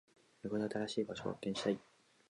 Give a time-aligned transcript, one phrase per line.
[0.43, 1.77] 旅行で新しい場所を発見したい。